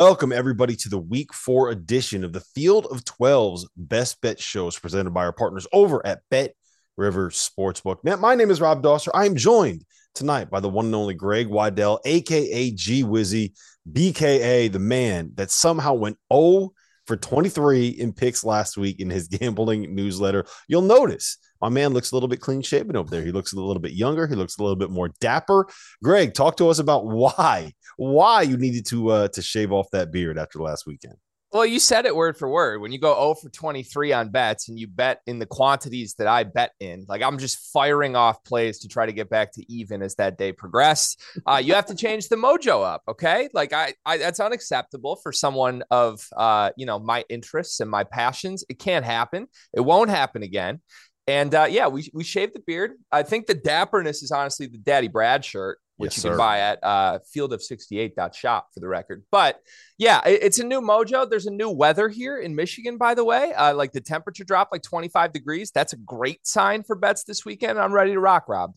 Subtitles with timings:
[0.00, 4.78] Welcome, everybody, to the week four edition of the Field of 12's Best Bet Shows
[4.78, 6.54] presented by our partners over at Bet
[6.96, 7.96] River Sportsbook.
[8.04, 9.08] Now, my name is Rob Dauster.
[9.12, 9.84] I am joined
[10.14, 13.54] tonight by the one and only Greg Waddell, aka G Wizzy,
[13.90, 16.70] BKA, the man that somehow went 0
[17.08, 20.46] for 23 in picks last week in his gambling newsletter.
[20.68, 23.24] You'll notice my man looks a little bit clean shaven over there.
[23.24, 24.28] He looks a little bit younger.
[24.28, 25.66] He looks a little bit more dapper.
[26.04, 30.10] Greg, talk to us about why why you needed to uh, to shave off that
[30.10, 31.16] beard after last weekend.
[31.50, 32.82] Well, you said it word for word.
[32.82, 36.26] When you go 0 for 23 on bets and you bet in the quantities that
[36.26, 39.72] I bet in, like I'm just firing off plays to try to get back to
[39.72, 41.22] even as that day progressed.
[41.46, 43.02] Uh, you have to change the mojo up.
[43.08, 43.48] Okay.
[43.54, 48.04] Like I, I that's unacceptable for someone of, uh, you know, my interests and my
[48.04, 48.62] passions.
[48.68, 49.48] It can't happen.
[49.72, 50.82] It won't happen again.
[51.26, 52.92] And uh, yeah, we, we shaved the beard.
[53.10, 56.60] I think the dapperness is honestly the Daddy Brad shirt, which yes, you can buy
[56.60, 59.24] at uh, fieldof68.shop for the record.
[59.30, 59.60] But
[59.98, 61.28] yeah, it, it's a new mojo.
[61.28, 63.52] There's a new weather here in Michigan, by the way.
[63.52, 65.70] Uh, like the temperature dropped like 25 degrees.
[65.72, 67.78] That's a great sign for bets this weekend.
[67.78, 68.72] I'm ready to rock, Rob.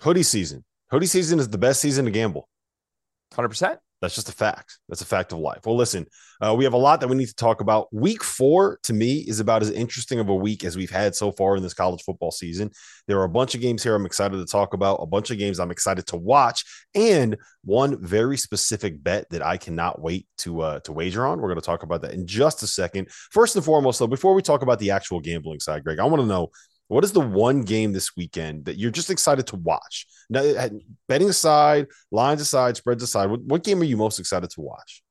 [0.00, 0.64] Hoodie season.
[0.90, 2.48] Hoodie season is the best season to gamble.
[3.32, 3.78] 100%.
[4.00, 4.78] That's just a fact.
[4.88, 5.66] That's a fact of life.
[5.66, 6.06] Well, listen,
[6.40, 7.92] uh, we have a lot that we need to talk about.
[7.92, 11.32] Week four, to me, is about as interesting of a week as we've had so
[11.32, 12.70] far in this college football season.
[13.08, 15.38] There are a bunch of games here I'm excited to talk about, a bunch of
[15.38, 20.60] games I'm excited to watch, and one very specific bet that I cannot wait to
[20.60, 21.40] uh, to wager on.
[21.40, 23.08] We're going to talk about that in just a second.
[23.32, 26.22] First and foremost, though, before we talk about the actual gambling side, Greg, I want
[26.22, 26.50] to know
[26.88, 30.06] what is the one game this weekend that you're just excited to watch?
[30.28, 30.68] Now, uh,
[31.06, 35.02] betting aside, lines aside, spreads aside, what, what game are you most excited to watch?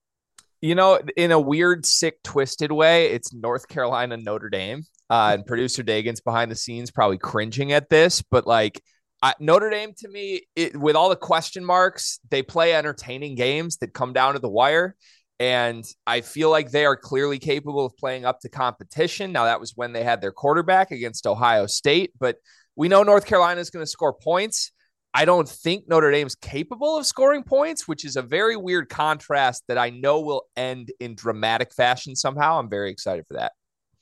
[0.59, 4.83] You know, in a weird, sick, twisted way, it's North Carolina Notre Dame.
[5.09, 8.81] Uh, and producer Dagan's behind the scenes probably cringing at this, but like
[9.21, 13.77] I, Notre Dame to me, it, with all the question marks, they play entertaining games
[13.77, 14.95] that come down to the wire.
[15.39, 19.31] And I feel like they are clearly capable of playing up to competition.
[19.31, 22.37] Now, that was when they had their quarterback against Ohio State, but
[22.75, 24.71] we know North Carolina is going to score points.
[25.13, 29.63] I don't think Notre Dame's capable of scoring points, which is a very weird contrast
[29.67, 32.59] that I know will end in dramatic fashion somehow.
[32.59, 33.53] I'm very excited for that.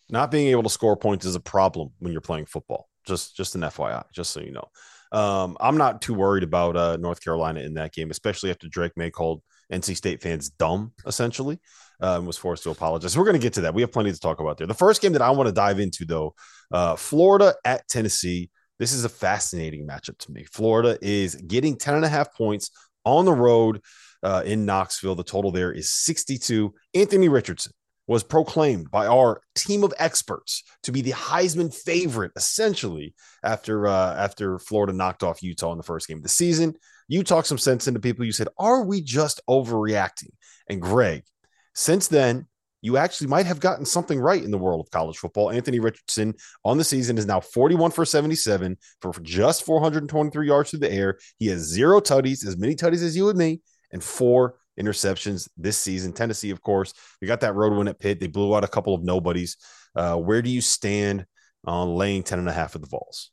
[0.09, 2.89] Not being able to score points is a problem when you're playing football.
[3.07, 4.67] Just just an FYI, just so you know.
[5.11, 8.91] Um, I'm not too worried about uh, North Carolina in that game, especially after Drake
[8.97, 11.59] Maye called NC State fans dumb, essentially,
[11.99, 13.17] um, was forced to apologize.
[13.17, 13.73] We're going to get to that.
[13.73, 14.67] We have plenty to talk about there.
[14.67, 16.35] The first game that I want to dive into, though,
[16.71, 18.49] uh, Florida at Tennessee.
[18.77, 20.43] This is a fascinating matchup to me.
[20.43, 22.71] Florida is getting 10 and a half points
[23.05, 23.81] on the road
[24.21, 25.15] uh, in Knoxville.
[25.15, 26.73] The total there is 62.
[26.93, 27.71] Anthony Richardson
[28.07, 34.15] was proclaimed by our team of experts to be the Heisman favorite, essentially after uh,
[34.15, 36.75] after Florida knocked off Utah in the first game of the season.
[37.07, 38.25] You talked some sense into people.
[38.25, 40.31] You said, "Are we just overreacting?"
[40.69, 41.23] And Greg,
[41.73, 42.47] since then,
[42.81, 45.49] you actually might have gotten something right in the world of college football.
[45.49, 50.81] Anthony Richardson on the season is now 41 for 77 for just 423 yards through
[50.81, 51.17] the air.
[51.39, 53.61] He has zero tutties, as many tutties as you and me,
[53.91, 56.13] and four interceptions this season.
[56.13, 58.19] Tennessee, of course, we got that road win at Pitt.
[58.19, 59.57] They blew out a couple of nobodies.
[59.95, 61.25] Uh, where do you stand
[61.65, 63.31] on laying 10 and a half of the Vols?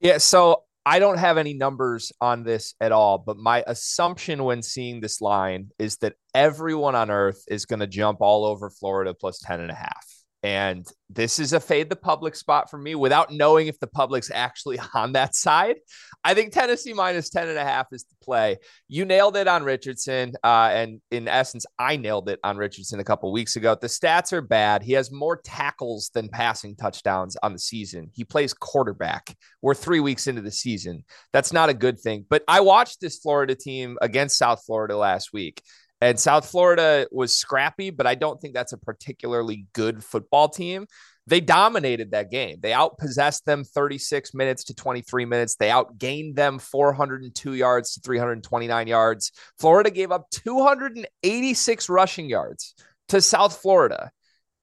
[0.00, 4.62] Yeah, so I don't have any numbers on this at all, but my assumption when
[4.62, 9.14] seeing this line is that everyone on earth is going to jump all over Florida
[9.14, 10.06] plus 10 and a half.
[10.42, 14.30] And this is a fade the public spot for me without knowing if the public's
[14.30, 15.76] actually on that side.
[16.24, 18.58] I think Tennessee minus 10 and a half is the play.
[18.88, 20.32] You nailed it on Richardson.
[20.42, 23.76] Uh, and in essence, I nailed it on Richardson a couple weeks ago.
[23.80, 24.82] The stats are bad.
[24.82, 28.10] He has more tackles than passing touchdowns on the season.
[28.14, 29.36] He plays quarterback.
[29.60, 31.04] We're three weeks into the season.
[31.32, 32.24] That's not a good thing.
[32.28, 35.62] But I watched this Florida team against South Florida last week.
[36.02, 40.86] And South Florida was scrappy, but I don't think that's a particularly good football team.
[41.28, 42.56] They dominated that game.
[42.60, 45.54] They outpossessed them 36 minutes to 23 minutes.
[45.54, 49.30] They outgained them 402 yards to 329 yards.
[49.60, 52.74] Florida gave up 286 rushing yards
[53.10, 54.10] to South Florida.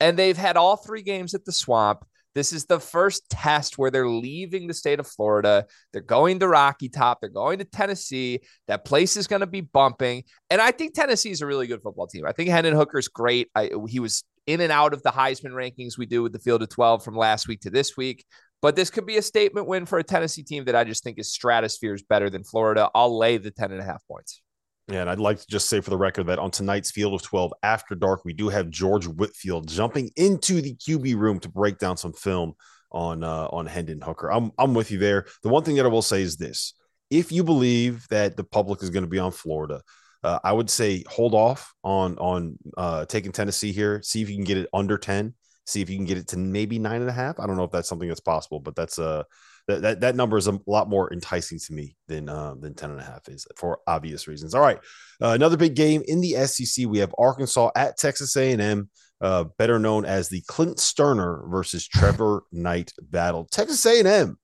[0.02, 2.04] And they've had all three games at the swamp.
[2.36, 5.66] This is the first test where they're leaving the state of Florida.
[5.92, 7.20] They're going to Rocky Top.
[7.22, 8.42] They're going to Tennessee.
[8.68, 10.24] That place is going to be bumping.
[10.50, 12.26] And I think Tennessee is a really good football team.
[12.26, 13.50] I think Hendon Hooker's great.
[13.56, 16.62] I, he was in and out of the Heisman rankings we do with the field
[16.62, 18.26] of 12 from last week to this week.
[18.62, 21.18] But this could be a statement win for a Tennessee team that I just think
[21.18, 22.90] is stratospheres better than Florida.
[22.94, 24.42] I'll lay the 10 and a half points.
[24.92, 27.54] And I'd like to just say for the record that on tonight's Field of 12
[27.62, 31.96] after dark, we do have George Whitfield jumping into the QB room to break down
[31.96, 32.54] some film
[32.92, 34.32] on uh, on Hendon Hooker.
[34.32, 35.26] I'm I'm with you there.
[35.44, 36.74] The one thing that I will say is this:
[37.12, 39.82] if you believe that the public is going to be on Florida,
[40.24, 44.02] Uh, I would say hold off on on uh, taking Tennessee here.
[44.04, 45.34] See if you can get it under ten.
[45.66, 47.40] See if you can get it to maybe nine and a half.
[47.40, 49.24] I don't know if that's something that's possible, but that's uh
[49.70, 52.92] that that, that number is a lot more enticing to me than uh, than ten
[52.92, 54.54] and a half is for obvious reasons.
[54.54, 54.80] All right,
[55.22, 56.88] uh, another big game in the SEC.
[56.88, 58.90] We have Arkansas at Texas A and M.
[59.22, 63.48] Uh, better known as the Clint Stoerner versus Trevor Knight battle.
[63.52, 64.38] Texas A&M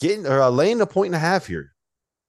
[0.00, 1.72] getting uh, laying a point and a half here.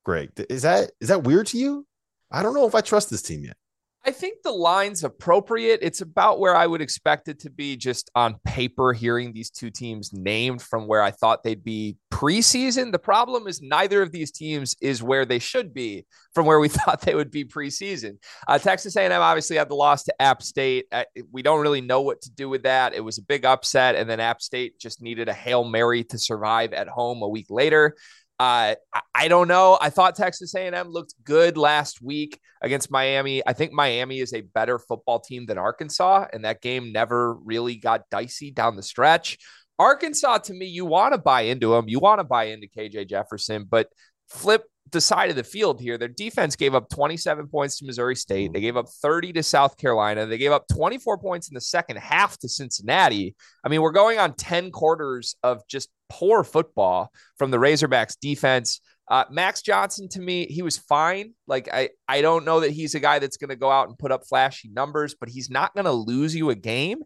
[0.06, 1.86] Greg, is that is that weird to you?
[2.32, 3.58] I don't know if I trust this team yet.
[4.08, 5.80] I think the line's appropriate.
[5.82, 9.72] It's about where I would expect it to be just on paper, hearing these two
[9.72, 12.92] teams named from where I thought they'd be preseason.
[12.92, 16.06] The problem is neither of these teams is where they should be
[16.36, 18.20] from where we thought they would be preseason.
[18.48, 20.86] Uh, Texas A&M obviously had the loss to App State.
[20.92, 22.94] Uh, we don't really know what to do with that.
[22.94, 26.20] It was a big upset, and then App State just needed a Hail Mary to
[26.20, 27.96] survive at home a week later.
[28.40, 28.76] Uh,
[29.14, 29.78] I don't know.
[29.80, 33.42] I thought Texas A&M looked good last week against Miami.
[33.48, 37.76] I think Miami is a better football team than Arkansas, and that game never really
[37.76, 39.38] got dicey down the stretch.
[39.80, 41.86] Arkansas, to me, you want to buy into them.
[41.88, 43.88] You want to buy into KJ Jefferson, but
[44.30, 45.98] flip the side of the field here.
[45.98, 48.54] Their defense gave up 27 points to Missouri State.
[48.54, 50.26] They gave up 30 to South Carolina.
[50.26, 53.36] They gave up 24 points in the second half to Cincinnati.
[53.64, 58.82] I mean, we're going on 10 quarters of just poor football from the Razorbacks defense.
[59.10, 61.34] Uh, Max Johnson, to me, he was fine.
[61.48, 63.98] Like I, I don't know that he's a guy that's going to go out and
[63.98, 67.00] put up flashy numbers, but he's not going to lose you a game.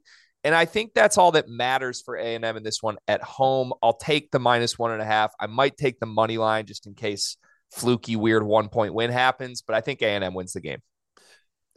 [0.43, 3.21] And I think that's all that matters for A and M in this one at
[3.21, 3.73] home.
[3.83, 5.33] I'll take the minus one and a half.
[5.39, 7.35] I might take the money line just in case
[7.71, 10.79] fluky, weird one point win happens, but I think A and M wins the game.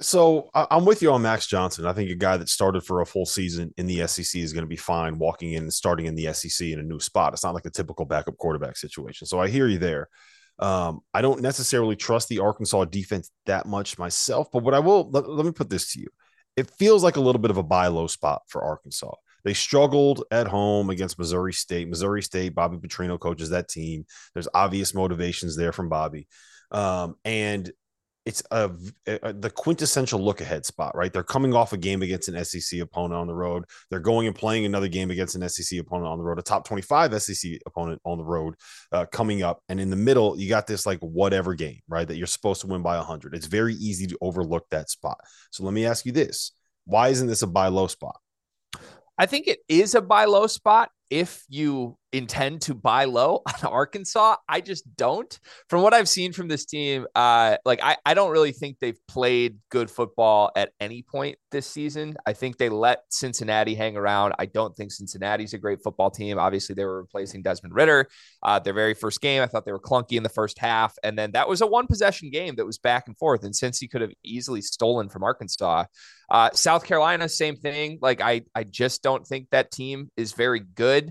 [0.00, 1.87] So I'm with you on Max Johnson.
[1.87, 4.65] I think a guy that started for a full season in the SEC is going
[4.65, 7.33] to be fine walking in and starting in the SEC in a new spot.
[7.33, 9.27] It's not like a typical backup quarterback situation.
[9.27, 10.09] So I hear you there.
[10.59, 15.09] Um, I don't necessarily trust the Arkansas defense that much myself, but what I will
[15.11, 16.09] let, let me put this to you:
[16.56, 19.15] it feels like a little bit of a buy low spot for Arkansas.
[19.44, 21.89] They struggled at home against Missouri State.
[21.89, 24.06] Missouri State, Bobby Petrino coaches that team.
[24.35, 26.29] There's obvious motivations there from Bobby.
[26.71, 27.71] Um, and
[28.24, 28.70] it's a,
[29.06, 31.12] a, the quintessential look ahead spot, right?
[31.12, 33.64] They're coming off a game against an SEC opponent on the road.
[33.90, 36.64] They're going and playing another game against an SEC opponent on the road, a top
[36.64, 38.54] 25 SEC opponent on the road
[38.92, 39.60] uh, coming up.
[39.69, 42.06] And in the middle, you got this like whatever game, right?
[42.06, 43.34] That you're supposed to win by 100.
[43.34, 45.19] It's very easy to overlook that spot.
[45.50, 46.52] So let me ask you this
[46.84, 48.19] why isn't this a buy low spot?
[49.19, 53.70] I think it is a buy low spot if you intend to buy low on
[53.70, 54.37] Arkansas.
[54.49, 55.38] I just don't.
[55.69, 58.99] From what I've seen from this team, uh, like I, I don't really think they've
[59.09, 62.17] played good football at any point this season.
[62.26, 64.35] I think they let Cincinnati hang around.
[64.38, 66.38] I don't think Cincinnati's a great football team.
[66.38, 68.08] Obviously, they were replacing Desmond Ridder.
[68.43, 70.94] Uh, their very first game, I thought they were clunky in the first half.
[71.03, 73.44] And then that was a one possession game that was back and forth.
[73.44, 75.85] And since he could have easily stolen from Arkansas,
[76.31, 77.99] uh, South Carolina, same thing.
[78.00, 81.01] Like I, I just don't think that team is very good.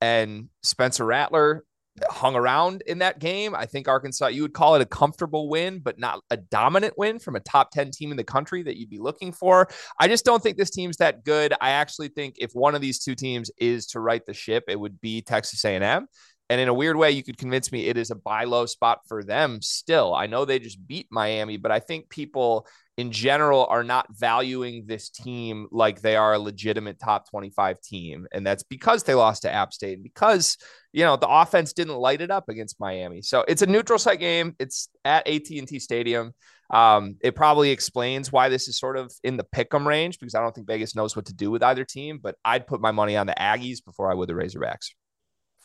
[0.00, 1.64] And Spencer Rattler
[2.08, 3.54] hung around in that game.
[3.54, 7.18] I think Arkansas, you would call it a comfortable win, but not a dominant win
[7.18, 9.68] from a top 10 team in the country that you'd be looking for.
[9.98, 11.52] I just don't think this team's that good.
[11.60, 14.78] I actually think if one of these two teams is to right the ship, it
[14.78, 16.06] would be Texas A&M.
[16.48, 19.00] And in a weird way, you could convince me it is a buy low spot
[19.06, 20.14] for them still.
[20.14, 22.66] I know they just beat Miami, but I think people
[23.00, 28.26] in general are not valuing this team like they are a legitimate top 25 team
[28.30, 30.58] and that's because they lost to app state and because
[30.92, 34.20] you know the offense didn't light it up against miami so it's a neutral site
[34.20, 36.32] game it's at at&t stadium
[36.70, 40.40] um, it probably explains why this is sort of in the pick'em range because i
[40.42, 43.16] don't think vegas knows what to do with either team but i'd put my money
[43.16, 44.90] on the aggies before i would the razorbacks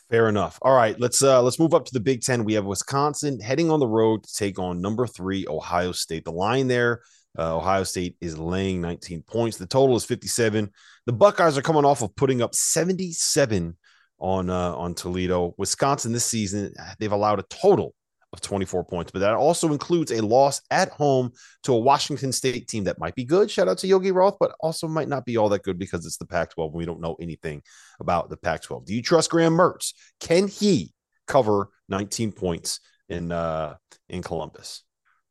[0.08, 0.56] Fair enough.
[0.62, 2.44] All right, let's uh let's move up to the Big Ten.
[2.44, 6.24] We have Wisconsin heading on the road to take on number three Ohio State.
[6.24, 7.00] The line there
[7.38, 9.56] uh, Ohio State is laying 19 points.
[9.56, 10.70] The total is 57.
[11.06, 13.76] The Buckeyes are coming off of putting up 77
[14.18, 15.54] on uh, on Toledo.
[15.58, 17.94] Wisconsin this season they've allowed a total
[18.32, 21.30] of 24 points, but that also includes a loss at home
[21.62, 23.50] to a Washington State team that might be good.
[23.50, 26.16] Shout out to Yogi Roth, but also might not be all that good because it's
[26.16, 26.72] the Pac-12.
[26.72, 27.62] We don't know anything
[28.00, 28.84] about the Pac-12.
[28.84, 29.94] Do you trust Graham Mertz?
[30.20, 30.92] Can he
[31.26, 33.76] cover 19 points in uh,
[34.08, 34.82] in Columbus?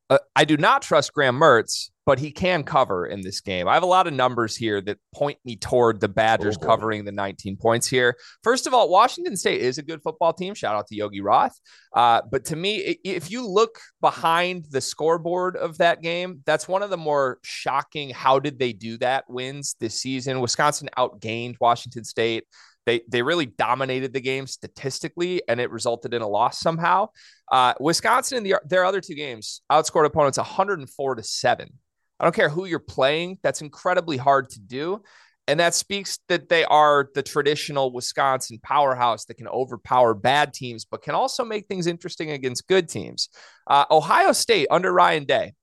[0.09, 3.67] Uh, I do not trust Graham Mertz, but he can cover in this game.
[3.67, 7.03] I have a lot of numbers here that point me toward the Badgers oh covering
[7.05, 8.15] the 19 points here.
[8.43, 10.53] First of all, Washington State is a good football team.
[10.53, 11.59] Shout out to Yogi Roth.
[11.91, 16.83] Uh, but to me, if you look behind the scoreboard of that game, that's one
[16.83, 20.39] of the more shocking how did they do that wins this season.
[20.39, 22.43] Wisconsin outgained Washington State
[22.85, 27.09] They they really dominated the game statistically, and it resulted in a loss somehow.
[27.51, 31.69] Uh, Wisconsin in the, their other two games outscored opponents 104 to seven.
[32.19, 33.39] I don't care who you're playing.
[33.43, 35.01] That's incredibly hard to do.
[35.47, 40.85] And that speaks that they are the traditional Wisconsin powerhouse that can overpower bad teams,
[40.85, 43.29] but can also make things interesting against good teams.
[43.67, 45.53] Uh, Ohio State under Ryan Day,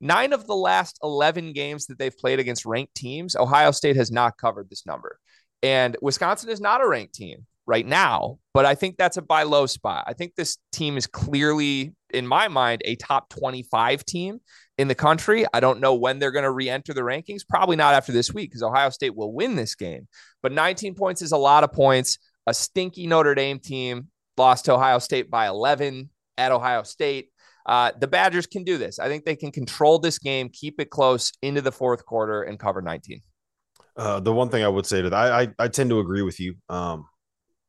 [0.00, 4.12] nine of the last 11 games that they've played against ranked teams, Ohio State has
[4.12, 5.18] not covered this number.
[5.62, 9.44] And Wisconsin is not a ranked team right now, but I think that's a buy
[9.44, 10.04] low spot.
[10.06, 14.40] I think this team is clearly, in my mind, a top 25 team
[14.78, 15.44] in the country.
[15.52, 17.42] I don't know when they're going to re enter the rankings.
[17.48, 20.08] Probably not after this week because Ohio State will win this game.
[20.42, 22.18] But 19 points is a lot of points.
[22.46, 27.28] A stinky Notre Dame team lost to Ohio State by 11 at Ohio State.
[27.64, 28.98] Uh, the Badgers can do this.
[28.98, 32.58] I think they can control this game, keep it close into the fourth quarter, and
[32.58, 33.20] cover 19.
[33.96, 36.22] Uh, the one thing I would say to that, I, I, I tend to agree
[36.22, 36.54] with you.
[36.68, 37.06] Um,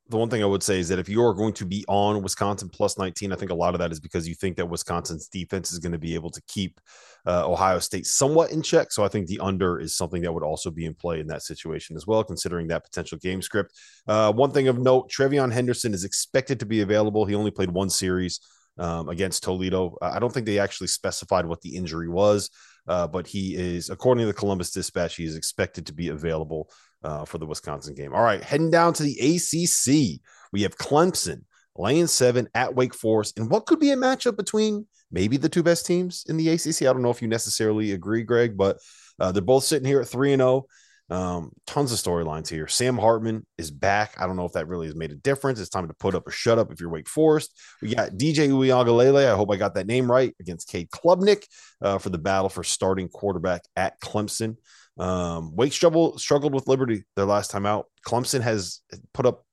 [0.09, 2.21] the one thing I would say is that if you are going to be on
[2.21, 5.27] Wisconsin plus 19, I think a lot of that is because you think that Wisconsin's
[5.27, 6.79] defense is going to be able to keep
[7.25, 8.91] uh, Ohio State somewhat in check.
[8.91, 11.41] So I think the under is something that would also be in play in that
[11.41, 13.73] situation as well, considering that potential game script.
[14.05, 17.25] Uh, one thing of note TreVeyon Henderson is expected to be available.
[17.25, 18.41] He only played one series
[18.77, 19.97] um, against Toledo.
[20.01, 22.49] I don't think they actually specified what the injury was.
[22.87, 26.69] Uh, but he is, according to the Columbus Dispatch, he is expected to be available
[27.03, 28.13] uh, for the Wisconsin game.
[28.13, 30.21] All right, heading down to the ACC,
[30.51, 31.43] we have Clemson
[31.75, 35.63] laying seven at Wake Forest, and what could be a matchup between maybe the two
[35.63, 36.81] best teams in the ACC.
[36.81, 38.79] I don't know if you necessarily agree, Greg, but
[39.19, 40.65] uh, they're both sitting here at three and zero.
[41.09, 42.67] Um, tons of storylines here.
[42.67, 44.15] Sam Hartman is back.
[44.19, 45.59] I don't know if that really has made a difference.
[45.59, 47.51] It's time to put up or shut up if you're Wake Forest.
[47.81, 49.31] We got DJ Uiagalelei.
[49.31, 51.45] I hope I got that name right against Cade Klubnik
[51.81, 54.55] uh, for the battle for starting quarterback at Clemson.
[54.97, 57.87] Um, Wake struggled struggled with Liberty their last time out.
[58.07, 58.81] Clemson has
[59.13, 59.43] put up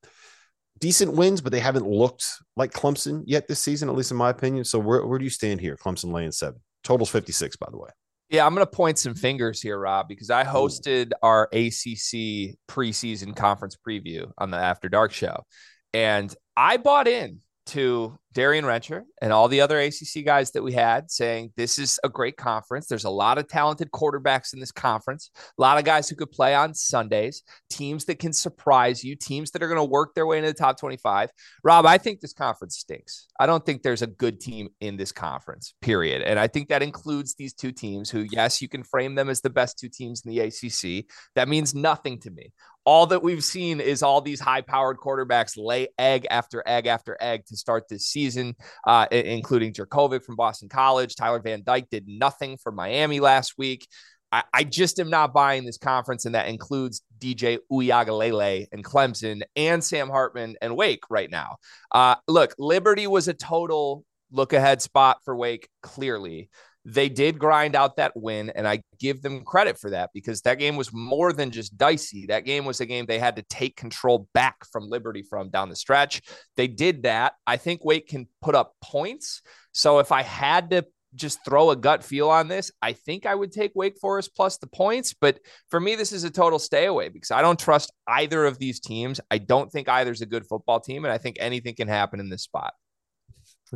[0.78, 2.26] decent wins, but they haven't looked
[2.57, 4.64] like Clemson yet this season, at least in my opinion.
[4.64, 5.76] So where, where do you stand here?
[5.76, 6.61] Clemson laying seven.
[6.83, 7.90] Totals 56, by the way.
[8.31, 9.21] Yeah, I'm going to point some mm-hmm.
[9.21, 15.13] fingers here, Rob, because I hosted our ACC preseason conference preview on the After Dark
[15.13, 15.45] show.
[15.93, 20.73] And I bought in to Darian Rencher and all the other ACC guys that we
[20.73, 22.87] had saying this is a great conference.
[22.87, 26.31] There's a lot of talented quarterbacks in this conference, a lot of guys who could
[26.31, 30.26] play on Sundays, teams that can surprise you, teams that are going to work their
[30.26, 31.31] way into the top 25.
[31.64, 33.26] Rob, I think this conference stinks.
[33.38, 36.23] I don't think there's a good team in this conference, period.
[36.23, 39.40] And I think that includes these two teams who, yes, you can frame them as
[39.40, 41.07] the best two teams in the ACC.
[41.35, 42.52] That means nothing to me
[42.90, 47.16] all that we've seen is all these high powered quarterbacks lay egg after egg after
[47.20, 48.52] egg to start this season,
[48.85, 51.14] uh, including Jurkovec from Boston College.
[51.14, 53.87] Tyler Van Dyke did nothing for Miami last week.
[54.32, 59.42] I, I just am not buying this conference, and that includes DJ Uiagalelei and Clemson
[59.54, 61.59] and Sam Hartman and Wake right now.
[61.92, 66.50] Uh, look, Liberty was a total look ahead spot for Wake, clearly
[66.85, 70.59] they did grind out that win, and I give them credit for that because that
[70.59, 72.27] game was more than just dicey.
[72.27, 75.69] That game was a game they had to take control back from Liberty from down
[75.69, 76.23] the stretch.
[76.57, 77.35] They did that.
[77.47, 79.43] I think Wake can put up points.
[79.73, 83.35] So if I had to just throw a gut feel on this, I think I
[83.35, 85.13] would take Wake Forest plus the points.
[85.13, 88.59] But for me, this is a total stay away because I don't trust either of
[88.59, 89.21] these teams.
[89.31, 92.31] I don't think either's a good football team, and I think anything can happen in
[92.31, 92.73] this spot.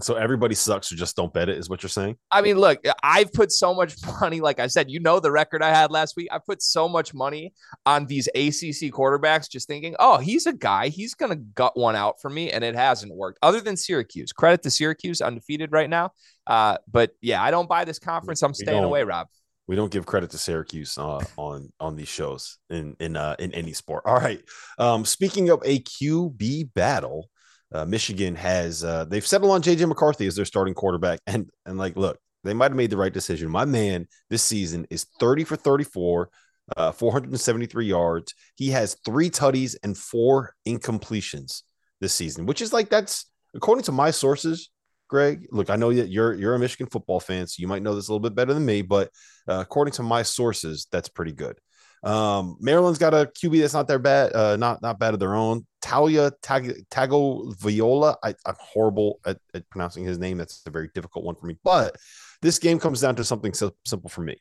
[0.00, 2.16] So everybody sucks who just don't bet it, is what you're saying?
[2.32, 5.62] I mean, look, I've put so much money, like I said, you know the record
[5.62, 6.28] I had last week.
[6.32, 7.52] I put so much money
[7.86, 12.20] on these ACC quarterbacks, just thinking, oh, he's a guy, he's gonna gut one out
[12.20, 13.38] for me, and it hasn't worked.
[13.42, 16.10] Other than Syracuse, credit to Syracuse, undefeated right now.
[16.46, 18.42] Uh, but yeah, I don't buy this conference.
[18.42, 19.28] I'm staying away, Rob.
[19.66, 23.52] We don't give credit to Syracuse uh, on on these shows in in uh, in
[23.54, 24.02] any sport.
[24.06, 24.42] All right.
[24.78, 27.30] Um, speaking of a QB battle,
[27.74, 31.76] uh, Michigan has uh, they've settled on JJ McCarthy as their starting quarterback, and and
[31.76, 33.50] like, look, they might have made the right decision.
[33.50, 36.30] My man, this season is thirty for thirty four.
[36.78, 38.32] Uh, 473 yards.
[38.56, 41.60] He has three tutties and four incompletions
[42.00, 44.70] this season, which is like that's according to my sources.
[45.10, 47.94] Greg, look, I know that you're you're a Michigan football fan, so you might know
[47.94, 49.10] this a little bit better than me, but
[49.46, 51.58] uh, according to my sources, that's pretty good.
[52.04, 55.34] Um, Maryland's got a QB that's not their bad, uh, not not bad of their
[55.34, 55.66] own.
[55.82, 58.16] Taulia Tag- Tagovailoa.
[58.22, 60.36] I, am horrible at, at, pronouncing his name.
[60.36, 61.56] That's a very difficult one for me.
[61.64, 61.96] But
[62.42, 64.36] this game comes down to something so simple for me.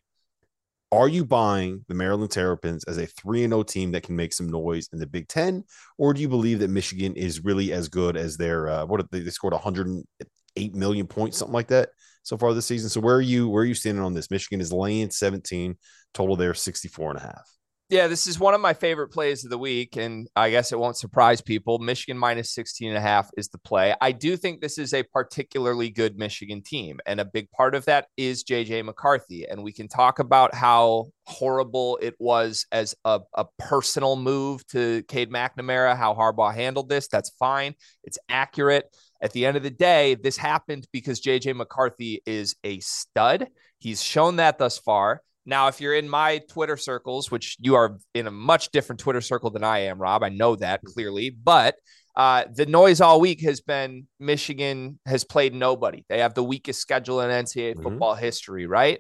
[0.92, 4.50] Are you buying the Maryland Terrapins as a 3 0 team that can make some
[4.50, 5.64] noise in the Big Ten?
[5.98, 9.22] Or do you believe that Michigan is really as good as their, uh, what they,
[9.22, 11.90] they scored 108 million points, something like that
[12.24, 12.90] so far this season?
[12.90, 14.32] So where are you, where are you standing on this?
[14.32, 15.78] Michigan is laying 17,
[16.14, 17.54] total there 64 and a half.
[17.90, 19.98] Yeah, this is one of my favorite plays of the week.
[19.98, 21.78] And I guess it won't surprise people.
[21.78, 23.94] Michigan minus 16 and a half is the play.
[24.02, 27.00] I do think this is a particularly good Michigan team.
[27.06, 29.46] And a big part of that is JJ McCarthy.
[29.48, 35.04] And we can talk about how horrible it was as a, a personal move to
[35.04, 37.08] Cade McNamara, how Harbaugh handled this.
[37.10, 37.76] That's fine.
[38.04, 38.86] It's accurate.
[39.24, 43.48] At the end of the day, this happened because JJ McCarthy is a stud.
[43.80, 45.22] He's shown that thus far.
[45.46, 49.22] Now, if you're in my Twitter circles, which you are in a much different Twitter
[49.22, 50.94] circle than I am, Rob, I know that mm-hmm.
[50.94, 51.76] clearly, but
[52.16, 56.06] uh, the noise all week has been Michigan has played nobody.
[56.10, 57.84] They have the weakest schedule in NCAA mm-hmm.
[57.84, 59.00] football history, right?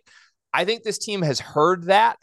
[0.53, 2.17] I think this team has heard that.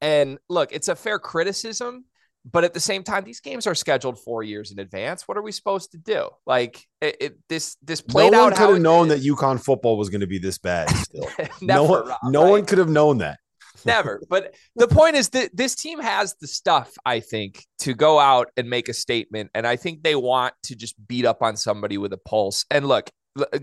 [0.00, 2.04] And look, it's a fair criticism,
[2.50, 5.26] but at the same time, these games are scheduled four years in advance.
[5.26, 6.28] What are we supposed to do?
[6.46, 8.40] Like it, it this this played no out.
[8.40, 10.90] No one could have known that UConn football was going to be this bad.
[10.96, 12.50] Still, Never, no one, Rob, no right?
[12.50, 13.38] one could have known that.
[13.86, 14.22] Never.
[14.28, 18.50] But the point is that this team has the stuff, I think, to go out
[18.56, 19.50] and make a statement.
[19.54, 22.64] And I think they want to just beat up on somebody with a pulse.
[22.70, 23.10] And look,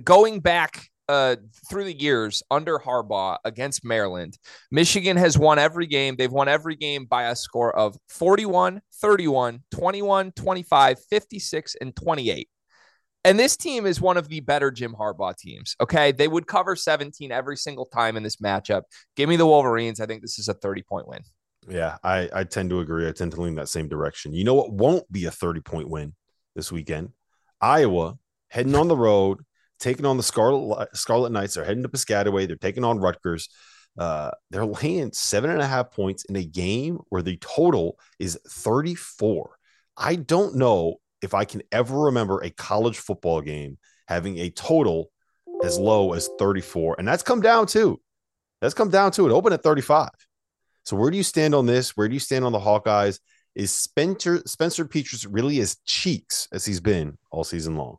[0.04, 1.36] going back uh,
[1.70, 4.38] through the years under Harbaugh against Maryland,
[4.72, 6.16] Michigan has won every game.
[6.16, 12.48] They've won every game by a score of 41, 31, 21, 25, 56, and 28.
[13.26, 15.76] And this team is one of the better Jim Harbaugh teams.
[15.82, 16.14] Okay.
[16.14, 18.84] They would cover 17 every single time in this matchup.
[19.16, 20.00] Give me the Wolverines.
[20.00, 21.20] I think this is a 30 point win.
[21.70, 23.08] Yeah, I, I tend to agree.
[23.08, 24.34] I tend to lean that same direction.
[24.34, 26.16] You know what won't be a 30 point win
[26.56, 27.10] this weekend?
[27.60, 28.18] Iowa
[28.50, 29.42] heading on the road,
[29.82, 31.56] taking on the Scarlet Scarlet Knights.
[31.56, 32.48] They're heading to Piscataway.
[32.48, 33.50] They're taking on Rutgers.
[33.98, 38.40] Uh, they're laying seven and a half points in a game where the total is
[38.48, 39.58] 34.
[39.98, 45.12] I don't know if I can ever remember a college football game having a total
[45.64, 46.96] as low as 34.
[46.98, 48.00] And that's come down to
[48.62, 49.32] that's come down to it.
[49.32, 50.10] Open at 35.
[50.86, 51.98] So where do you stand on this?
[51.98, 53.20] Where do you stand on the Hawkeyes?
[53.56, 57.98] Is Spencer Spencer Petras really as cheeks as he's been all season long?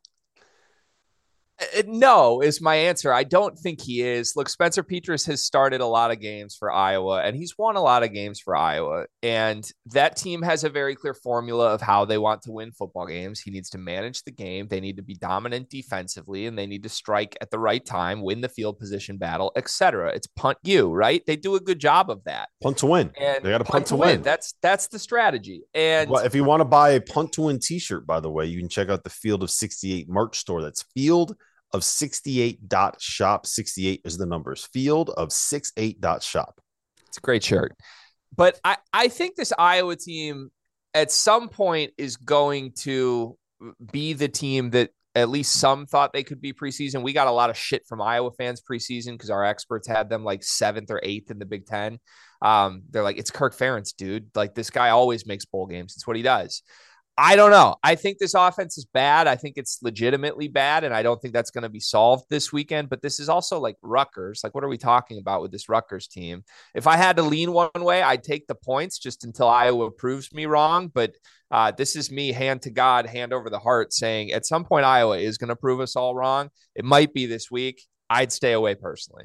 [1.62, 3.12] Uh, no is my answer.
[3.12, 4.35] I don't think he is.
[4.37, 7.83] Look, Spencer Petras has started a lot of games for Iowa and he's won a
[7.83, 9.07] lot of games for Iowa.
[9.23, 13.07] And that team has a very clear formula of how they want to win football
[13.07, 13.40] games.
[13.40, 14.68] He needs to manage the game.
[14.68, 18.22] They need to be dominant defensively and they need to strike at the right time,
[18.22, 20.12] win the field position battle, etc.
[20.14, 21.22] It's punt you, right?
[21.27, 22.48] They do a good job of that.
[22.62, 23.12] Punt to win.
[23.20, 24.09] And they got a punt, punt to win.
[24.09, 24.22] win.
[24.22, 25.62] That's that's the strategy.
[25.75, 28.46] And well, if you want to buy a punt to win t-shirt, by the way,
[28.46, 30.62] you can check out the Field of 68 merch store.
[30.62, 31.37] That's Field
[31.72, 36.61] of 68 dot shop 68 is the numbers field of 68 dot shop
[37.08, 37.74] it's a great shirt
[38.37, 40.50] but i i think this iowa team
[40.94, 43.37] at some point is going to
[43.90, 47.02] be the team that at least some thought they could be preseason.
[47.02, 50.24] We got a lot of shit from Iowa fans preseason because our experts had them
[50.24, 51.98] like seventh or eighth in the Big Ten.
[52.40, 54.30] Um, they're like, it's Kirk Ferentz, dude.
[54.35, 55.94] Like this guy always makes bowl games.
[55.96, 56.62] It's what he does.
[57.18, 57.77] I don't know.
[57.83, 59.27] I think this offense is bad.
[59.27, 62.53] I think it's legitimately bad, and I don't think that's going to be solved this
[62.53, 62.88] weekend.
[62.88, 64.40] But this is also like Rutgers.
[64.42, 66.42] Like, what are we talking about with this Rutgers team?
[66.75, 70.33] If I had to lean one way, I'd take the points just until Iowa proves
[70.33, 70.88] me wrong.
[70.88, 71.12] But
[71.51, 74.87] uh, this is me, hand to God, hand over the heart, saying at some point
[74.87, 76.48] Iowa is going to prove us all wrong.
[76.75, 77.83] It might be this week.
[78.09, 79.25] I'd stay away personally.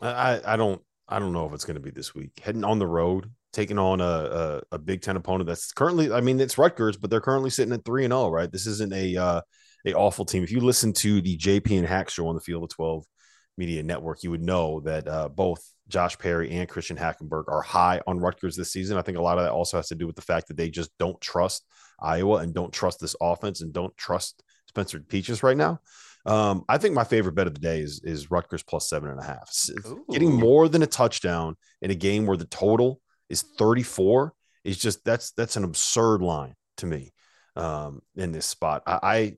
[0.00, 2.32] I, I don't I don't know if it's going to be this week.
[2.42, 6.20] Heading on the road, taking on a, a, a Big Ten opponent that's currently, I
[6.20, 8.22] mean, it's Rutgers, but they're currently sitting at three and zero.
[8.22, 9.40] Oh, right, this isn't a uh,
[9.86, 10.42] a awful team.
[10.42, 13.04] If you listen to the JP and Hack show on the Field of Twelve
[13.56, 18.00] Media Network, you would know that uh, both Josh Perry and Christian Hackenberg are high
[18.06, 18.98] on Rutgers this season.
[18.98, 20.70] I think a lot of that also has to do with the fact that they
[20.70, 21.64] just don't trust
[22.00, 25.80] Iowa and don't trust this offense and don't trust Spencer Peaches right now.
[26.26, 29.20] Um, I think my favorite bet of the day is is Rutgers plus seven and
[29.20, 29.50] a half.
[29.86, 30.04] Ooh.
[30.10, 34.32] Getting more than a touchdown in a game where the total is 34
[34.64, 37.12] is just that's that's an absurd line to me
[37.56, 38.82] um, in this spot.
[38.86, 39.36] I, I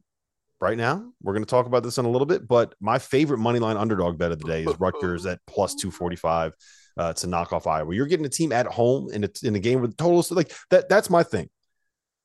[0.60, 3.38] right now we're going to talk about this in a little bit, but my favorite
[3.38, 6.52] money line underdog bet of the day is Rutgers at plus 245
[6.96, 7.94] uh, to knock off Iowa.
[7.94, 10.52] You're getting a team at home in a, in a game with the total like
[10.70, 10.88] that.
[10.88, 11.48] That's my thing.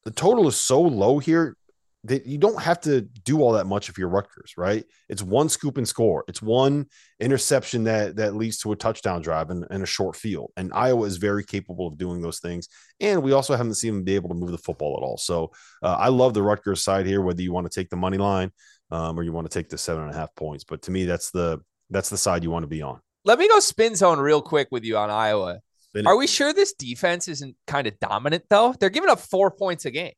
[0.03, 1.57] The total is so low here
[2.05, 4.85] that you don't have to do all that much if you're Rutgers, right?
[5.09, 6.23] It's one scoop and score.
[6.27, 6.85] It's one
[7.19, 10.51] interception that that leads to a touchdown drive and, and, a short field.
[10.55, 12.67] And Iowa is very capable of doing those things.
[12.99, 15.17] And we also haven't seen them be able to move the football at all.
[15.17, 18.17] So uh, I love the Rutgers side here, whether you want to take the money
[18.17, 18.51] line
[18.91, 20.63] um, or you want to take the seven and a half points.
[20.63, 22.99] But to me, that's the that's the side you want to be on.
[23.23, 25.59] Let me go spin zone real quick with you on Iowa.
[26.05, 28.75] Are we sure this defense isn't kind of dominant though?
[28.77, 30.11] They're giving up four points a game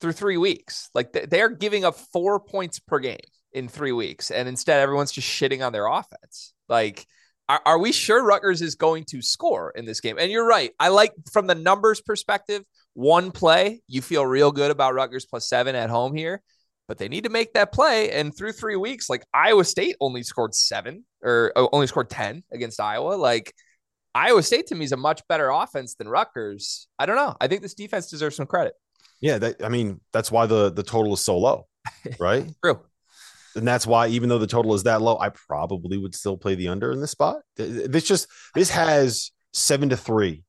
[0.00, 0.90] through three weeks.
[0.94, 3.18] Like they're giving up four points per game
[3.52, 6.52] in three weeks, and instead everyone's just shitting on their offense.
[6.68, 7.06] Like
[7.48, 10.18] are, are we sure Rutgers is going to score in this game?
[10.18, 10.72] And you're right.
[10.78, 12.62] I like from the numbers perspective,
[12.94, 16.42] one play, you feel real good about Rutgers plus seven at home here,
[16.86, 18.10] but they need to make that play.
[18.10, 22.44] And through three weeks, like Iowa State only scored seven or oh, only scored 10
[22.52, 23.14] against Iowa.
[23.14, 23.54] Like
[24.14, 26.88] Iowa State to me is a much better offense than Rutgers.
[26.98, 27.34] I don't know.
[27.40, 28.74] I think this defense deserves some credit.
[29.20, 31.66] Yeah, that, I mean, that's why the the total is so low,
[32.18, 32.46] right?
[32.62, 32.80] True.
[33.56, 36.54] And that's why, even though the total is that low, I probably would still play
[36.54, 37.38] the under in this spot.
[37.56, 40.44] This just this has seven to three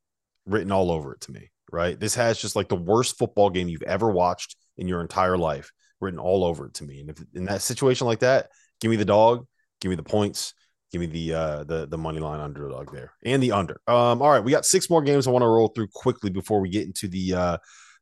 [0.45, 1.99] written all over it to me, right?
[1.99, 5.71] This has just like the worst football game you've ever watched in your entire life
[6.01, 6.99] written all over it to me.
[6.99, 9.45] And if in that situation like that, give me the dog,
[9.81, 10.53] give me the points,
[10.91, 13.79] give me the uh the the money line underdog there and the under.
[13.87, 16.59] Um, all right, we got six more games I want to roll through quickly before
[16.61, 17.57] we get into the uh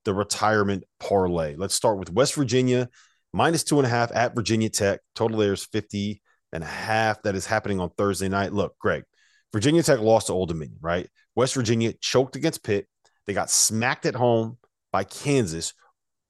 [0.07, 1.55] the retirement parlay.
[1.57, 2.87] Let's start with West Virginia
[3.33, 5.01] minus two and a half at Virginia Tech.
[5.15, 6.21] Total there is 50
[6.53, 7.21] and a half.
[7.23, 8.53] That is happening on Thursday night.
[8.53, 9.03] Look, Greg,
[9.51, 11.09] Virginia Tech lost to Old Dominion, right?
[11.35, 12.87] West Virginia choked against Pitt.
[13.25, 14.57] They got smacked at home
[14.93, 15.73] by Kansas.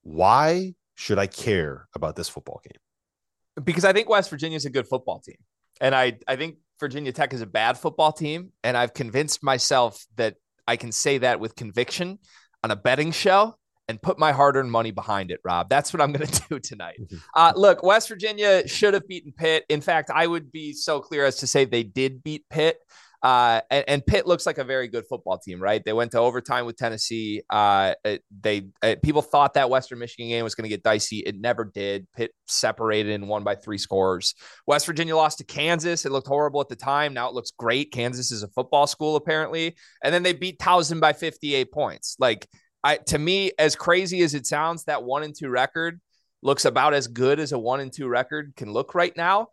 [0.01, 3.63] Why should I care about this football game?
[3.63, 5.37] Because I think West Virginia is a good football team.
[5.79, 8.53] And I, I think Virginia Tech is a bad football team.
[8.63, 10.33] And I've convinced myself that
[10.67, 12.17] I can say that with conviction
[12.63, 13.53] on a betting show
[13.87, 15.69] and put my hard earned money behind it, Rob.
[15.69, 16.99] That's what I'm going to do tonight.
[17.01, 17.17] Mm-hmm.
[17.35, 19.65] Uh, look, West Virginia should have beaten Pitt.
[19.69, 22.79] In fact, I would be so clear as to say they did beat Pitt.
[23.23, 25.83] Uh, and, and, Pitt looks like a very good football team, right?
[25.83, 27.41] They went to overtime with Tennessee.
[27.49, 27.95] Uh,
[28.41, 31.17] they uh, people thought that Western Michigan game was going to get dicey.
[31.25, 32.07] It never did.
[32.15, 34.35] Pitt separated and won by three scores.
[34.67, 36.05] West Virginia lost to Kansas.
[36.05, 37.15] It looked horrible at the time.
[37.15, 37.91] Now it looks great.
[37.91, 42.17] Kansas is a football school apparently, and then they beat Towson by 58 points.
[42.19, 42.47] Like
[42.87, 45.99] I to me, as crazy as it sounds, that one and two record
[46.41, 49.49] looks about as good as a one and two record can look right now.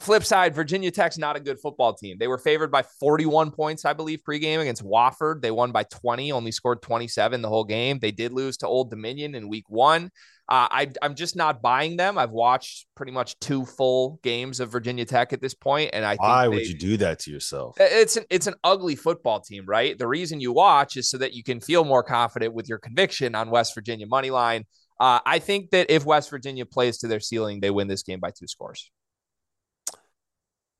[0.00, 2.18] Flip side, Virginia Tech's not a good football team.
[2.18, 5.40] They were favored by 41 points, I believe, pregame against Wofford.
[5.40, 7.98] They won by 20, only scored 27 the whole game.
[7.98, 10.10] They did lose to Old Dominion in week one.
[10.48, 12.18] Uh, I, am just not buying them.
[12.18, 16.14] I've watched pretty much two full games of Virginia Tech at this point, and I
[16.16, 17.76] why they, would you do that to yourself?
[17.80, 19.98] It's an it's an ugly football team, right?
[19.98, 23.34] The reason you watch is so that you can feel more confident with your conviction
[23.34, 24.66] on West Virginia money line.
[25.00, 28.20] Uh, I think that if West Virginia plays to their ceiling, they win this game
[28.20, 28.90] by two scores.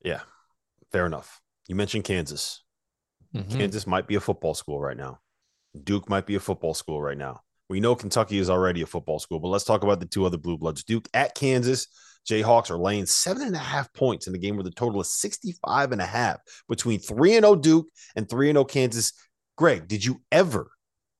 [0.03, 0.21] Yeah,
[0.93, 1.41] fair enough.
[1.69, 2.63] You mentioned Kansas.
[3.35, 3.59] Mm-hmm.
[3.59, 5.19] Kansas might be a football school right now.
[5.85, 7.41] Duke might be a football school right now.
[7.69, 10.39] We know Kentucky is already a football school, but let's talk about the two other
[10.39, 10.85] blue bloods.
[10.85, 11.89] Duke at Kansas.
[12.29, 15.07] Jayhawks are laying seven and a half points in the game with a total of
[15.07, 19.13] 65 and a half between 3 and 0 Duke and 3 and 0 Kansas.
[19.57, 20.71] Greg, did you ever,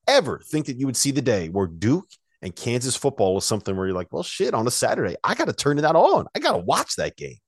[0.09, 2.09] ever think that you would see the day where Duke
[2.43, 5.47] and Kansas football was something where you're like, well, shit, on a Saturday, I got
[5.47, 6.27] to turn that on.
[6.35, 7.39] I got to watch that game.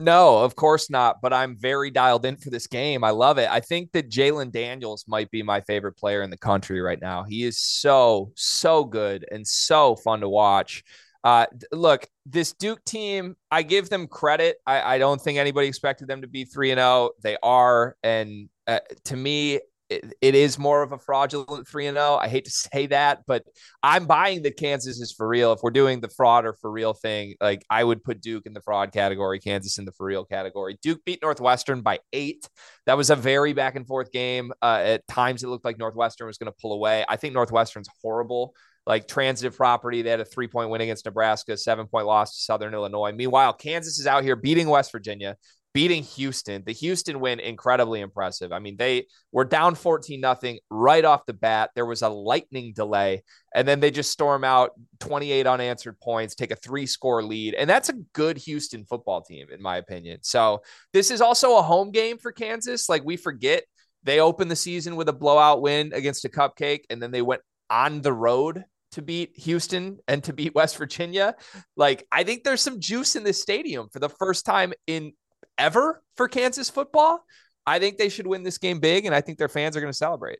[0.00, 1.20] No, of course not.
[1.20, 3.04] But I'm very dialed in for this game.
[3.04, 3.48] I love it.
[3.50, 7.22] I think that Jalon Daniels might be my favorite player in the country right now.
[7.24, 10.82] He is so, so good and so fun to watch.
[11.22, 14.56] Uh, look, this Duke team, I give them credit.
[14.66, 17.10] I, I don't think anybody expected them to be 3 and 0.
[17.22, 17.94] They are.
[18.02, 19.60] And uh, to me,
[19.90, 22.18] it, it is more of a fraudulent 3 and 0.
[22.20, 23.44] I hate to say that, but
[23.82, 25.52] I'm buying that Kansas is for real.
[25.52, 28.54] If we're doing the fraud or for real thing, like I would put Duke in
[28.54, 30.78] the fraud category, Kansas in the for real category.
[30.82, 32.48] Duke beat Northwestern by 8.
[32.86, 34.52] That was a very back and forth game.
[34.62, 37.04] Uh, at times it looked like Northwestern was going to pull away.
[37.08, 38.54] I think Northwestern's horrible
[38.86, 40.02] like transitive property.
[40.02, 43.12] They had a three point win against Nebraska, seven point loss to Southern Illinois.
[43.12, 45.36] Meanwhile, Kansas is out here beating West Virginia,
[45.72, 46.62] beating Houston.
[46.66, 48.52] The Houston win incredibly impressive.
[48.52, 51.70] I mean, they were down 14 nothing right off the bat.
[51.74, 53.22] There was a lightning delay
[53.54, 57.54] and then they just storm out 28 unanswered points, take a three score lead.
[57.54, 60.18] And that's a good Houston football team in my opinion.
[60.22, 62.88] So, this is also a home game for Kansas.
[62.88, 63.64] Like we forget
[64.02, 67.42] they opened the season with a blowout win against a cupcake and then they went
[67.68, 71.36] on the road to beat Houston and to beat West Virginia.
[71.76, 75.12] Like, I think there's some juice in this stadium for the first time in
[75.60, 77.24] ever for Kansas football.
[77.66, 79.92] I think they should win this game big, and I think their fans are going
[79.92, 80.38] to celebrate.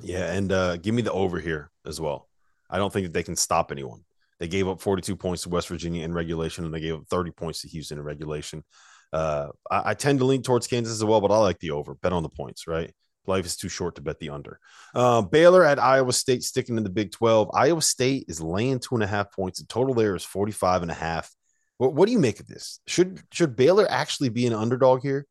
[0.00, 2.28] Yeah, and uh, give me the over here as well.
[2.70, 4.04] I don't think that they can stop anyone.
[4.38, 7.32] They gave up 42 points to West Virginia in regulation, and they gave up 30
[7.32, 8.64] points to Houston in regulation.
[9.12, 11.94] Uh, I, I, tend to lean towards Kansas as well, but I like the over.
[11.94, 12.92] Bet on the points, right?
[13.26, 14.60] Life is too short to bet the under.
[14.94, 17.50] Uh, Baylor at Iowa State sticking in the Big 12.
[17.54, 19.60] Iowa State is laying two and a half points.
[19.60, 21.34] The total there is 45 and a half.
[21.78, 22.80] What, what do you make of this?
[22.86, 25.26] Should should Baylor actually be an underdog here?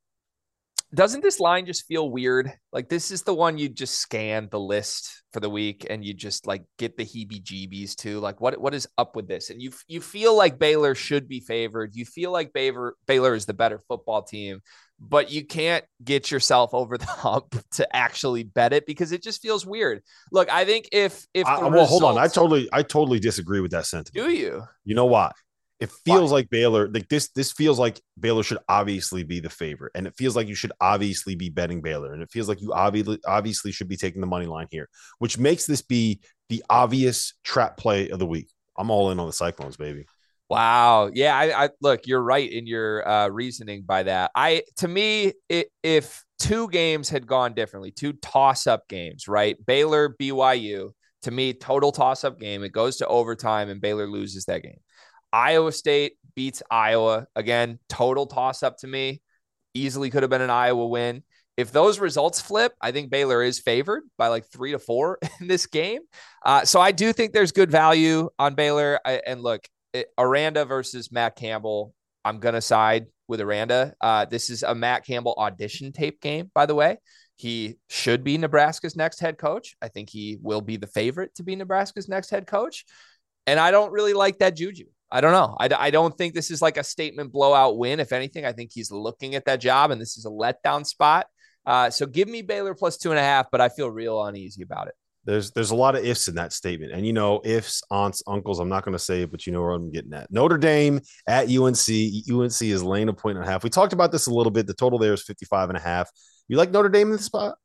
[0.93, 2.51] doesn't this line just feel weird?
[2.71, 6.13] Like this is the one you just scan the list for the week and you
[6.13, 8.19] just like get the heebie-jeebies too.
[8.19, 9.49] Like what what is up with this?
[9.49, 11.95] And you you feel like Baylor should be favored.
[11.95, 14.61] You feel like Baylor Baylor is the better football team,
[14.97, 19.41] but you can't get yourself over the hump to actually bet it because it just
[19.41, 20.01] feels weird.
[20.31, 23.59] Look, I think if if I, well, results, hold on, I totally I totally disagree
[23.59, 24.25] with that sentiment.
[24.25, 24.63] Do you?
[24.85, 25.31] You know why?
[25.79, 29.91] It feels like Baylor, like this, this feels like Baylor should obviously be the favorite.
[29.93, 32.13] And it feels like you should obviously be betting Baylor.
[32.13, 35.37] And it feels like you obviously obviously should be taking the money line here, which
[35.37, 38.49] makes this be the obvious trap play of the week.
[38.75, 40.05] I'm all in on the Cyclones, baby.
[40.49, 41.11] Wow.
[41.13, 41.37] Yeah.
[41.37, 44.31] I, I look, you're right in your uh, reasoning by that.
[44.33, 49.57] I, to me, it, if two games had gone differently, two toss up games, right?
[49.65, 50.91] Baylor, BYU,
[51.23, 52.63] to me, total toss up game.
[52.63, 54.79] It goes to overtime and Baylor loses that game.
[55.37, 57.27] Iowa State beats Iowa.
[57.35, 59.21] Again, total toss up to me.
[59.75, 61.21] Easily could have been an Iowa win.
[61.57, 65.47] If those results flip, I think Baylor is favored by like three to four in
[65.47, 66.01] this game.
[66.43, 68.99] Uh, so I do think there's good value on Baylor.
[69.05, 69.61] I, and look,
[69.93, 71.93] it, Aranda versus Matt Campbell.
[72.25, 73.93] I'm gonna side with Aranda.
[74.01, 76.97] Uh, this is a Matt Campbell audition tape game, by the way.
[77.35, 79.75] He should be Nebraska's next head coach.
[79.83, 82.85] I think he will be the favorite to be Nebraska's next head coach.
[83.45, 84.85] And I don't really like that juju.
[85.11, 85.55] I don't know.
[85.59, 87.99] I, I don't think this is like a statement blowout win.
[87.99, 91.27] If anything, I think he's looking at that job and this is a letdown spot.
[91.65, 94.63] Uh, so give me Baylor plus two and a half, but I feel real uneasy
[94.63, 94.95] about it.
[95.25, 98.59] There's there's a lot of ifs in that statement, and you know ifs, aunts, uncles.
[98.59, 100.31] I'm not going to say it, but you know where I'm getting at.
[100.31, 101.89] Notre Dame at UNC.
[102.31, 103.61] UNC is laying a point and a half.
[103.61, 104.67] We talked about this a little bit.
[104.67, 106.09] The total there is 55 and a half.
[106.47, 107.57] You like Notre Dame in the spot?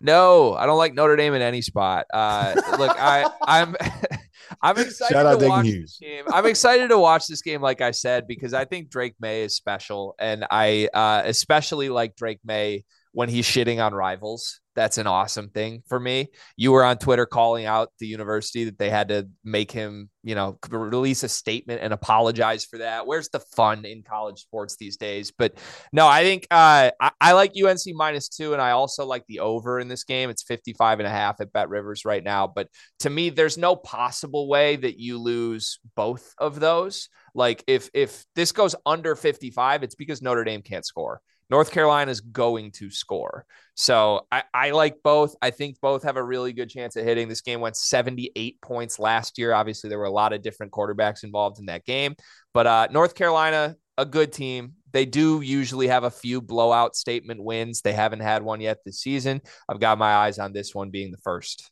[0.00, 2.06] No, I don't like Notre Dame in any spot.
[2.14, 3.74] Uh, look, I I'm
[4.62, 6.24] I'm excited Shout to watch this game.
[6.32, 9.56] I'm excited to watch this game, like I said, because I think Drake Maye is
[9.56, 14.60] special, and I uh, especially like Drake Maye when he's shitting on rivals.
[14.76, 16.28] That's an awesome thing for me.
[16.56, 20.36] You were on Twitter calling out the university that they had to make him, you
[20.36, 23.06] know, release a statement and apologize for that.
[23.06, 25.32] Where's the fun in college sports these days?
[25.36, 25.58] But
[25.92, 29.40] no, I think uh, I, I like UNC minus two, and I also like the
[29.40, 30.30] over in this game.
[30.30, 32.46] It's 55 and a half at Bet Rivers right now.
[32.46, 32.68] But
[33.00, 37.08] to me, there's no possible way that you lose both of those.
[37.34, 41.20] Like if if this goes under 55, it's because Notre Dame can't score.
[41.50, 43.44] North Carolina is going to score.
[43.74, 45.34] So I, I, like both.
[45.42, 47.28] I think both have a really good chance of hitting.
[47.28, 49.52] This game went 78 points last year.
[49.52, 52.14] Obviously, there were a lot of different quarterbacks involved in that game.
[52.54, 54.74] But uh, North Carolina, a good team.
[54.92, 57.80] They do usually have a few blowout statement wins.
[57.80, 59.40] They haven't had one yet this season.
[59.68, 61.70] I've got my eyes on this one being the first.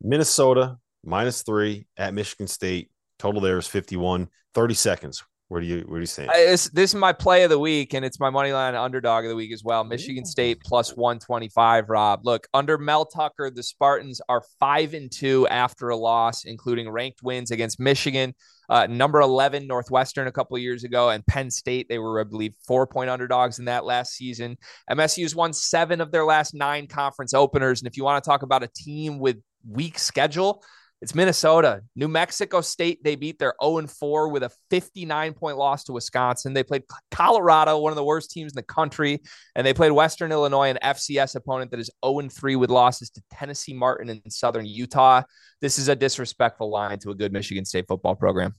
[0.00, 2.90] Minnesota minus three at Michigan State.
[3.18, 4.28] Total there is 51.
[4.54, 5.22] 30 seconds.
[5.52, 6.26] Where do you where do you say?
[6.32, 9.28] This, this is my play of the week, and it's my money line underdog of
[9.28, 9.84] the week as well.
[9.84, 11.90] Michigan State plus one twenty five.
[11.90, 16.88] Rob, look under Mel Tucker, the Spartans are five and two after a loss, including
[16.88, 18.34] ranked wins against Michigan,
[18.70, 21.86] uh, number eleven Northwestern a couple of years ago, and Penn State.
[21.86, 24.56] They were, I believe, four point underdogs in that last season.
[24.90, 28.42] MSU's won seven of their last nine conference openers, and if you want to talk
[28.42, 29.36] about a team with
[29.68, 30.64] weak schedule.
[31.02, 31.82] It's Minnesota.
[31.96, 36.54] New Mexico State, they beat their 0 4 with a 59 point loss to Wisconsin.
[36.54, 39.20] They played Colorado, one of the worst teams in the country,
[39.56, 43.22] and they played Western Illinois, an FCS opponent that is 0 3 with losses to
[43.32, 45.22] Tennessee Martin and Southern Utah.
[45.60, 48.54] This is a disrespectful line to a good Michigan State football program.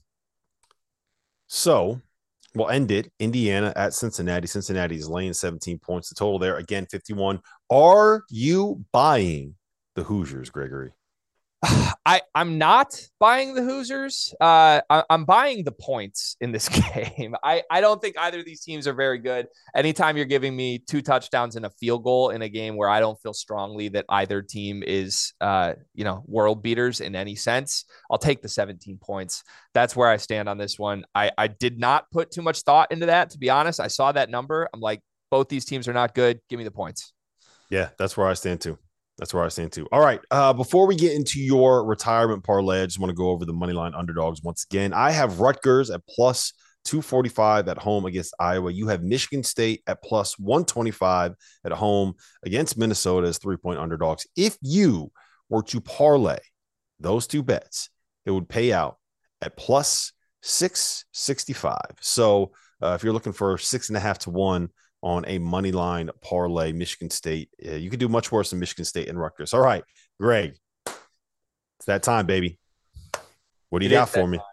[1.46, 2.02] So
[2.54, 3.10] we'll end it.
[3.18, 4.48] Indiana at Cincinnati.
[4.48, 6.10] Cincinnati is laying 17 points.
[6.10, 7.40] The total there, again, 51.
[7.70, 9.54] Are you buying
[9.94, 10.92] the Hoosiers, Gregory?
[12.06, 14.34] I I'm not buying the Hoosiers.
[14.40, 16.68] Uh, I, am buying the points in this
[17.16, 17.34] game.
[17.42, 19.46] I I don't think either of these teams are very good.
[19.74, 23.00] Anytime you're giving me two touchdowns and a field goal in a game where I
[23.00, 27.84] don't feel strongly that either team is uh you know world beaters in any sense,
[28.10, 29.42] I'll take the 17 points.
[29.72, 31.04] That's where I stand on this one.
[31.14, 33.80] I I did not put too much thought into that to be honest.
[33.80, 34.68] I saw that number.
[34.74, 35.00] I'm like
[35.30, 36.40] both these teams are not good.
[36.48, 37.12] Give me the points.
[37.70, 38.78] Yeah, that's where I stand too.
[39.18, 39.86] That's where I stand too.
[39.92, 40.20] All right.
[40.30, 43.52] Uh, before we get into your retirement parlay, I just want to go over the
[43.52, 44.92] money line underdogs once again.
[44.92, 46.52] I have Rutgers at plus
[46.84, 48.72] 245 at home against Iowa.
[48.72, 54.26] You have Michigan State at plus 125 at home against Minnesota as three point underdogs.
[54.36, 55.12] If you
[55.48, 56.38] were to parlay
[56.98, 57.90] those two bets,
[58.26, 58.98] it would pay out
[59.40, 61.76] at plus 665.
[62.00, 64.68] So uh, if you're looking for six and a half to one,
[65.04, 67.50] on a money line parlay, Michigan State.
[67.64, 69.52] Uh, you could do much worse than Michigan State and Rutgers.
[69.52, 69.84] All right,
[70.18, 72.58] Greg, it's that time, baby.
[73.68, 74.38] What do you it got for me?
[74.38, 74.46] Time.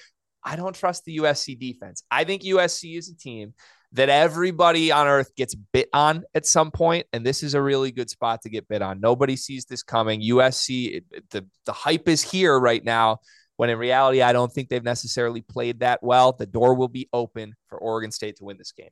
[0.44, 2.04] I don't trust the USC defense.
[2.10, 3.54] I think USC is a team
[3.96, 7.92] that everybody on earth gets bit on at some point, and this is a really
[7.92, 9.00] good spot to get bit on.
[9.00, 10.22] Nobody sees this coming.
[10.22, 13.20] USC, it, the the hype is here right now.
[13.58, 16.34] When in reality, I don't think they've necessarily played that well.
[16.34, 18.90] The door will be open for Oregon State to win this game.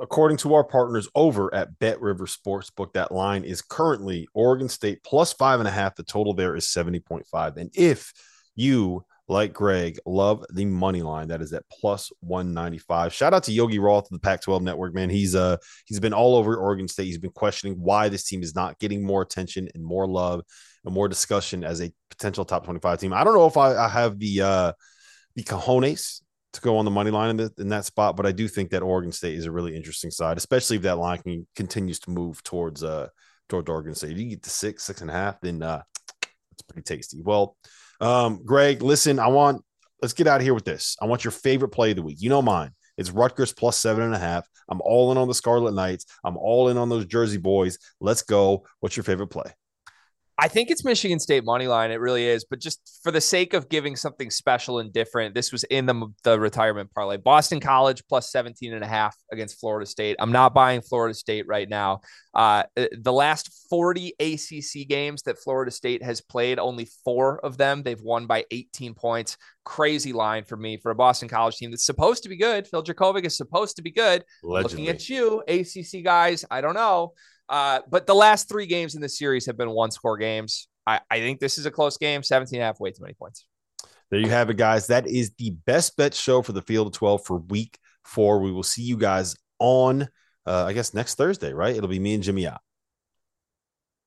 [0.00, 5.32] According to our partners over at BetRivers Sportsbook, that line is currently Oregon State plus
[5.32, 5.94] five and a half.
[5.94, 7.56] The total there is 70.5.
[7.56, 8.12] And if
[8.56, 11.28] you like Greg, love the money line.
[11.28, 13.12] That is at plus 195.
[13.12, 15.10] Shout out to Yogi Roth of the Pac 12 network, man.
[15.10, 17.06] He's uh he's been all over Oregon State.
[17.06, 20.42] He's been questioning why this team is not getting more attention and more love
[20.84, 23.12] and more discussion as a potential top 25 team.
[23.12, 24.72] I don't know if I, I have the uh
[25.34, 26.20] the cojones
[26.52, 28.70] to go on the money line in, the, in that spot, but I do think
[28.70, 32.10] that Oregon State is a really interesting side, especially if that line can, continues to
[32.10, 33.08] move towards uh
[33.48, 34.12] towards Oregon State.
[34.12, 35.82] If you get to six, six and a half, then uh
[36.52, 37.22] it's pretty tasty.
[37.22, 37.56] Well,
[38.00, 39.62] um, Greg, listen, I want
[40.02, 40.96] let's get out of here with this.
[41.00, 42.20] I want your favorite play of the week.
[42.20, 42.70] You know mine.
[42.98, 44.48] It's Rutgers plus seven and a half.
[44.68, 46.06] I'm all in on the Scarlet Knights.
[46.24, 47.78] I'm all in on those Jersey boys.
[48.00, 48.64] Let's go.
[48.80, 49.52] What's your favorite play?
[50.38, 51.90] I think it's Michigan State money line.
[51.90, 52.44] It really is.
[52.44, 56.08] But just for the sake of giving something special and different, this was in the,
[56.24, 57.16] the retirement parlay.
[57.16, 60.16] Boston College plus 17 and a half against Florida State.
[60.18, 62.00] I'm not buying Florida State right now.
[62.34, 67.82] Uh, the last 40 ACC games that Florida State has played, only four of them,
[67.82, 69.38] they've won by 18 points.
[69.64, 72.68] Crazy line for me for a Boston College team that's supposed to be good.
[72.68, 74.22] Phil Jurkovec is supposed to be good.
[74.44, 74.84] Allegedly.
[74.84, 77.14] Looking at you, ACC guys, I don't know.
[77.48, 80.68] Uh, but the last three games in the series have been one score games.
[80.86, 82.22] I, I think this is a close game.
[82.22, 83.46] 17 and a half, way too many points.
[84.10, 84.86] There you have it, guys.
[84.86, 88.40] That is the best bet show for the field of 12 for week four.
[88.40, 90.02] We will see you guys on,
[90.46, 91.74] uh, I guess, next Thursday, right?
[91.74, 92.60] It'll be me and Jimmy out.